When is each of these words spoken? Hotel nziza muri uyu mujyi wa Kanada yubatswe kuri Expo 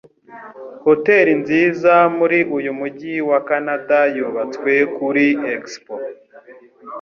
Hotel 0.85 1.27
nziza 1.41 1.93
muri 2.17 2.39
uyu 2.57 2.71
mujyi 2.79 3.15
wa 3.29 3.39
Kanada 3.47 3.99
yubatswe 4.15 4.73
kuri 4.95 5.25
Expo 5.53 5.93